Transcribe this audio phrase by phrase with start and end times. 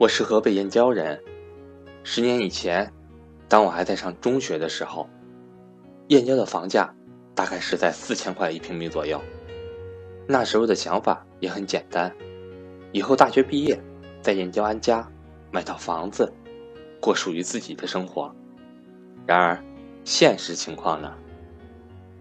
[0.00, 1.22] 我是河北燕郊人。
[2.04, 2.90] 十年以前，
[3.50, 5.06] 当我还在上中学的时候，
[6.08, 6.94] 燕郊的房价
[7.34, 9.20] 大概是在四千块一平米左右。
[10.26, 12.10] 那时候的想法也很简单，
[12.92, 13.78] 以后大学毕业，
[14.22, 15.06] 在燕郊安家，
[15.52, 16.32] 买套房子，
[16.98, 18.34] 过属于自己的生活。
[19.26, 19.62] 然而，
[20.02, 21.12] 现实情况呢？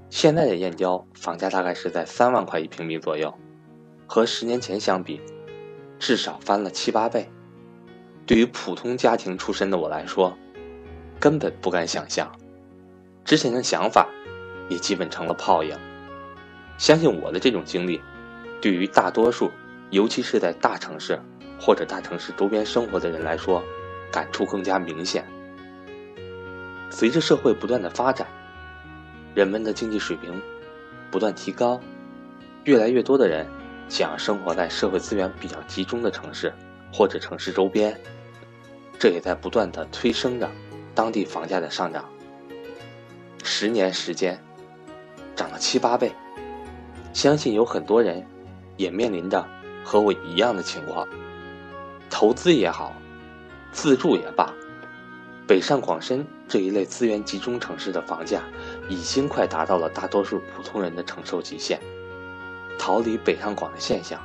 [0.10, 3.34] 现在的燕郊房价大概是在三万块一平米左右，
[4.06, 5.22] 和十年前相比，
[5.98, 7.26] 至少翻了七八倍。
[8.30, 10.38] 对于普通家庭出身的我来说，
[11.20, 12.32] 根本不敢想象。
[13.26, 14.08] 之前的想法
[14.70, 15.76] 也基本成了泡影。
[16.78, 18.00] 相信我的这种经历，
[18.62, 19.50] 对于大多数，
[19.90, 21.20] 尤其是在大城市
[21.60, 23.64] 或者大城市周边生活的人来说，
[24.12, 25.26] 感触更加明显。
[26.92, 28.28] 随着社会不断的发展，
[29.34, 30.40] 人们的经济水平
[31.10, 31.82] 不断提高，
[32.66, 33.48] 越来越多的人
[33.88, 36.54] 想要生活在社会资源比较集中的城市
[36.94, 38.00] 或者城市周边。
[39.00, 40.52] 这也在不断的推升着
[40.94, 42.04] 当地房价的上涨。
[43.44, 44.38] 十年时间，
[45.38, 46.12] 涨了七八倍，
[47.14, 48.28] 相信有很多人
[48.76, 49.48] 也面临着
[49.86, 51.08] 和我一样的情况。
[52.10, 52.94] 投资也好，
[53.72, 54.54] 自住也罢，
[55.48, 58.44] 北上广深这一类资源集中城市的房价
[58.90, 61.80] 已经快达到了大多数普通人的承受极限，
[62.78, 64.22] 逃离北上广的现象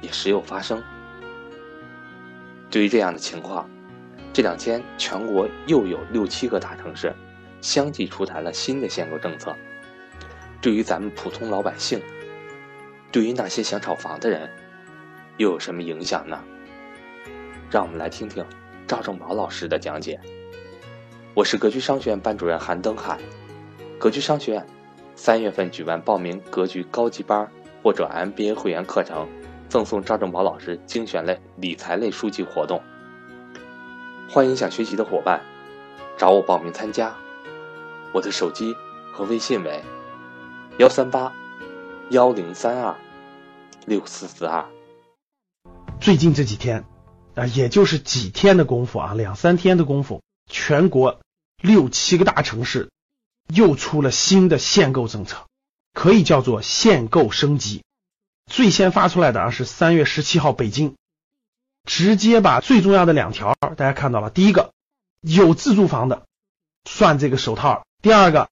[0.00, 0.82] 也时有发生。
[2.70, 3.68] 对于这样的情况，
[4.34, 7.14] 这两天，全国又有六七个大城市
[7.60, 9.54] 相继出台了新的限购政策。
[10.60, 12.02] 对于咱们普通老百姓，
[13.12, 14.50] 对于那些想炒房的人，
[15.36, 16.42] 又有什么影响呢？
[17.70, 18.44] 让我们来听听
[18.88, 20.18] 赵正宝老师的讲解。
[21.32, 23.16] 我是格局商学院班主任韩登海。
[24.00, 24.66] 格局商学院
[25.14, 27.48] 三月份举办报名格局高级班
[27.84, 29.28] 或者 MBA 会员课程，
[29.68, 32.82] 赠送赵正宝老师精选类理财类书籍活动。
[34.34, 35.40] 欢迎想学习的伙伴
[36.18, 37.16] 找我报名参加，
[38.12, 38.74] 我的手机
[39.12, 39.80] 和微信为
[40.76, 41.32] 幺三八
[42.10, 42.96] 幺零三二
[43.86, 44.66] 六四四二。
[46.00, 46.84] 最近这几天
[47.36, 50.20] 啊，也就是几天的功夫啊，两三天的功夫，
[50.50, 51.20] 全国
[51.62, 52.90] 六七个大城市
[53.54, 55.46] 又出了新的限购政策，
[55.92, 57.84] 可以叫做限购升级。
[58.50, 60.96] 最先发出来的啊是三月十七号北京。
[61.84, 64.72] 直接把最重要的两条大家看到了，第一个
[65.20, 66.24] 有自住房的
[66.84, 68.48] 算这个首套，第二个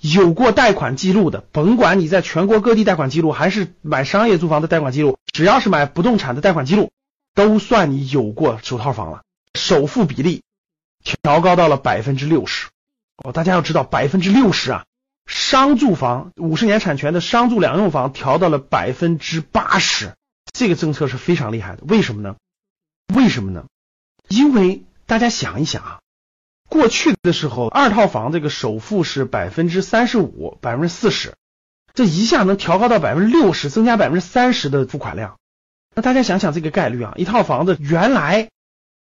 [0.00, 6.92] 有过贷款记录的，甭管你在全国各地贷款记录还是买商业住房的贷款记录，只要是买不动产的贷款记录，
[7.34, 9.22] 都算你有过首套房了。
[9.54, 10.42] 首付比例
[11.02, 12.68] 调高到了百分之六十
[13.16, 14.84] 哦，大家要知道百分之六十啊，
[15.24, 20.12] 商住房五十年产权的商住两用房调到了百分之八十，
[20.52, 22.36] 这个政策是非常厉害的，为什么呢？
[23.14, 23.66] 为什么呢？
[24.28, 26.00] 因为大家想一想啊，
[26.68, 31.34] 过去的时候，二套房这个首付是百分之三十五、百分之四十，
[31.94, 35.38] 这一下能调高到百分之六十，增加百分之三十的付款量。
[35.94, 38.50] 那大家想想这个概率啊，一套房子原来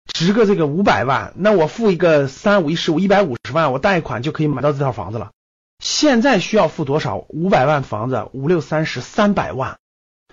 [0.06, 5.32] 值个这个五百万，那我付一个三五一十五一百五十万，我贷款就可以买到这套房子了。
[5.78, 7.26] 现在需要付多少？
[7.28, 9.78] 五百万房子五六三十三百万，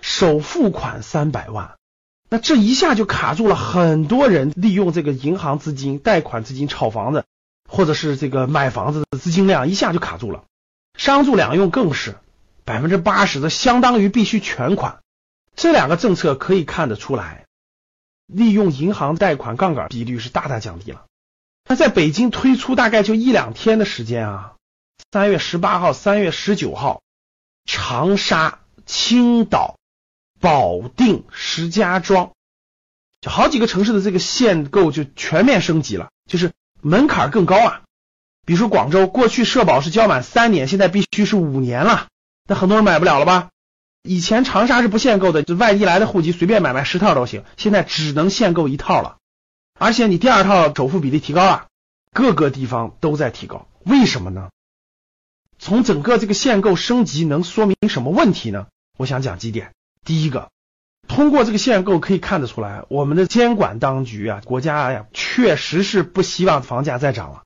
[0.00, 1.76] 首付款三百万。
[2.34, 7.24] 那这一下就卡住了很多人利用这个银行资金、贷款资金炒房子，
[7.68, 10.42] 或者是这个买房子的资金量一下就卡住了。
[10.98, 12.16] 商住两用更是
[12.64, 14.98] 百分之八十的，相当于必须全款。
[15.54, 17.44] 这两个政策可以看得出来，
[18.26, 21.04] 利用银行贷款杠杆比率是大大降低了。
[21.68, 24.54] 那在北京推出大概就一两天的时间啊，
[25.12, 27.00] 三月十八号、三月十九号，
[27.64, 29.76] 长沙、青岛。
[30.40, 32.32] 保定、石家庄，
[33.20, 37.82] 就好几个城市的这个限购就全面升级了，就是门槛更高啊。
[38.46, 42.08] 比如说广州，过去社保是交满三年，现在必须是五年了，
[42.46, 43.48] 那很多人买不了了吧？
[44.02, 49.16] 以前长沙是不限购的，就外地来的户籍随便买买十套都行，现在只能限购一套了。
[49.78, 51.68] 而且你第二套首付比例提高了，
[52.12, 54.50] 各个地方都在提高，为什么呢？
[55.58, 58.66] 从整个这个限购升级能说明什么问题呢？
[58.98, 59.72] 我想讲几点。
[60.04, 60.50] 第一个，
[61.08, 67.42] 通过这个限购可以看得出来，我们的监管当局啊，国家呀，确实是不希望房价再涨了，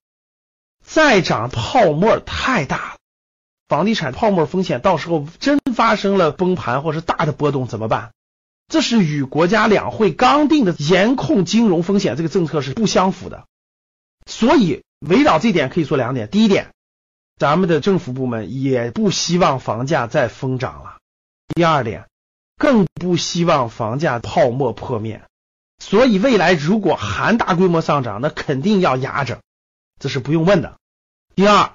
[0.85, 2.97] 再涨泡沫太大了，
[3.69, 8.11] 房地产泡沫风险到时候真发生了崩盘或是大的波动怎么办？
[8.67, 13.45] 这是与国家两会刚定的严控金融风险这个政策是不相符的。
[14.27, 16.75] 所以围绕这点可以说两点：第一点，
[17.39, 20.99] 咱们的政府部门也不希望房价再疯涨了；
[21.55, 22.08] 第二点。
[22.59, 25.23] 更不希望房价泡沫破灭。
[25.79, 29.41] 所以未来如果还大规模上涨，那肯定要压着，
[29.99, 30.77] 这是不用问的。
[31.37, 31.71] 第二，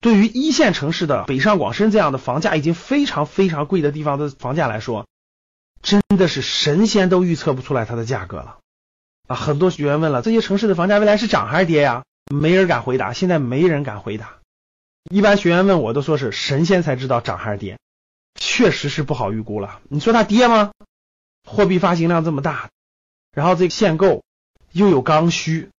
[0.00, 5.06] 对于一线城市的北上广深这样的房价已经非常非常贵的地方的房价来说，
[5.82, 8.58] 真的是神仙都预测不出来它的价格了
[9.28, 9.36] 啊！
[9.36, 12.04] 很多学员问了，这些城市的房价未来是涨还是跌呀？
[12.34, 14.38] 没人敢回答，现在没人敢回答。
[15.10, 17.78] 一般学员问我都说是神仙才知道涨还是跌，
[18.44, 19.78] 确实是不好预估了。
[19.88, 20.72] 你说它跌吗？
[21.48, 22.70] 货币发行量这么大，
[23.30, 24.24] 然后这个限购
[24.72, 25.70] 又有刚需，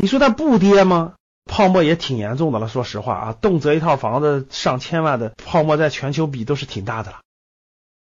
[0.00, 1.14] 你说它不跌吗？
[1.44, 2.68] 泡沫也挺严重的了。
[2.68, 7.20] 说实话啊，动辄一套房子上千万的泡沫，在全球比都是挺大的了。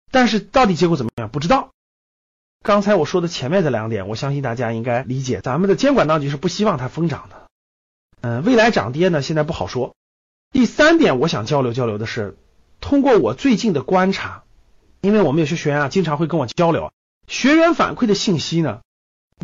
[0.09, 1.69] 但是到底结果怎么样，不知道。
[2.63, 7.47] 刚才我说的前面这两点，我相信大家应该理解，咱们的监管当局是不希望它疯涨的。
[8.21, 9.93] 嗯，未来涨跌呢，现在不好说。
[10.51, 12.37] 第三点，我想交流交流的是，
[12.79, 14.43] 通过我最近的观察，
[15.01, 16.91] 因为我们有些学员啊，经常会跟我交流。
[17.27, 18.79] 学员反馈的信息呢？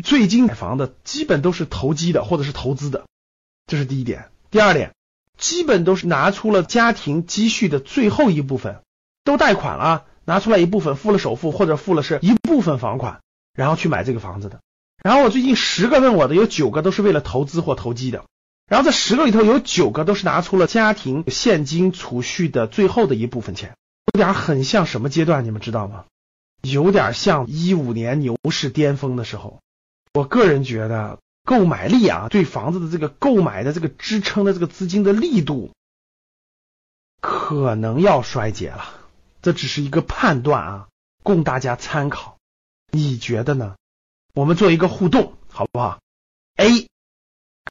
[0.02, 3.06] 最近买房的基本都是投机的或者是投资的，
[3.66, 4.30] 这是第一点。
[4.50, 4.94] 第二点，
[5.38, 8.82] 基本都是拿出了家庭积蓄的最后一部分，
[9.24, 13.20] 都贷款了，拿出来一部分付了首付或者付了是一部分房款，
[13.54, 14.60] 然后去买这个房子的。
[15.02, 18.24] 然后我最近十个问我的，有九个都是为了投资或投机的。
[18.66, 23.76] 然后这十个里头有九个都是拿出了家庭现金储蓄的最后的一部分钱，
[24.12, 25.44] 有点很像什么阶段？
[25.44, 26.04] 你们知道吗？
[26.62, 29.60] 有点像一五年牛市巅峰的时候，
[30.14, 35.70] 我个人觉得购买力啊，对房子的这个购买的这个支撑的这个资金的力度，
[37.20, 38.94] 可能要衰竭了。
[39.42, 40.88] 这只是一个判断啊，
[41.22, 42.36] 供大家参考。
[42.90, 43.76] 你觉得呢？
[44.34, 46.00] 我们做一个互动，好不好
[46.56, 46.88] ？A，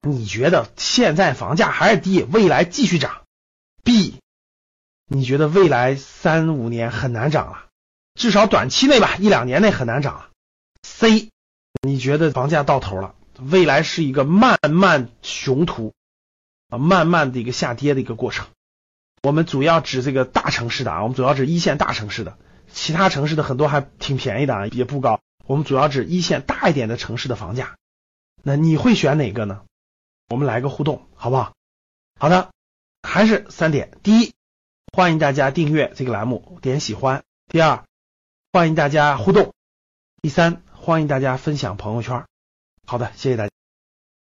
[0.07, 3.23] 你觉得现在房价还是低，未来继续涨
[3.83, 4.19] ？B，
[5.07, 7.65] 你觉得未来三五年很难涨了？
[8.13, 10.29] 至少短期内吧，一两年内很难涨了。
[10.83, 11.29] C，
[11.81, 15.93] 你觉得房价到头了，未来是一个慢慢熊图
[16.69, 18.45] 啊，慢慢的一个下跌的一个过程。
[19.23, 22.37] 我们主要指这个大城市的啊，我们主要指一线大城市的，
[22.71, 25.19] 其他城市的很多还挺便宜的啊，也不高。
[25.47, 27.75] 我们主要指一线大一点的城市的房价。
[28.43, 29.63] 那你会选哪个呢？
[30.29, 31.53] 我们来个互动，好不好？
[32.19, 32.51] 好的，
[33.03, 33.97] 还是三点。
[34.03, 34.33] 第一，
[34.91, 37.23] 欢迎大家订阅这个栏目，点喜欢。
[37.47, 37.83] 第二。
[38.53, 39.53] 欢迎大家互动。
[40.21, 42.25] 第三，欢迎大家分享朋友圈。
[42.85, 43.51] 好的，谢谢大家。